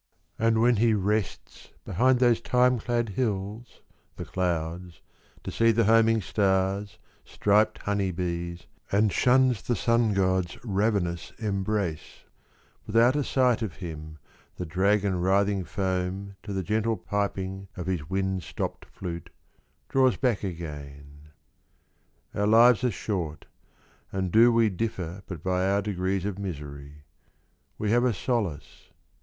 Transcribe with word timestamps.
And 0.39 0.59
when 0.59 0.77
he 0.77 0.95
rests 0.95 1.69
behind 1.85 2.17
those 2.17 2.39
thyme 2.39 2.79
clad 2.79 3.09
hills, 3.09 3.81
the 4.15 4.25
clouds, 4.25 4.99
To 5.43 5.51
see 5.51 5.71
the 5.71 5.83
homing 5.83 6.21
stars, 6.21 6.97
striped 7.23 7.77
honey 7.83 8.09
bees, 8.09 8.65
And 8.91 9.13
shuns 9.13 9.61
the 9.61 9.75
sun 9.75 10.13
god's 10.15 10.57
ravenous 10.65 11.33
embrace,— 11.37 12.23
Without 12.87 13.15
a 13.15 13.23
sight 13.23 13.61
of 13.61 13.75
him, 13.75 14.17
the 14.55 14.65
dragon 14.65 15.19
writhing 15.21 15.65
foam 15.65 16.35
To 16.41 16.51
the 16.51 16.63
gentle 16.63 16.97
piping 16.97 17.67
of 17.77 17.85
his 17.85 18.09
wind 18.09 18.41
stopped 18.41 18.85
flute 18.85 19.29
Draws 19.87 20.17
back 20.17 20.43
again.— 20.43 21.29
Our 22.33 22.47
lives 22.47 22.83
are 22.83 22.89
short, 22.89 23.45
And 24.11 24.31
do 24.31 24.51
we 24.51 24.67
differ 24.71 25.21
but 25.27 25.43
by 25.43 25.69
our 25.69 25.83
degrees 25.83 26.25
of 26.25 26.39
misery. 26.39 27.03
We 27.77 27.91
have 27.91 28.03
a 28.03 28.13
solace. 28.15 28.89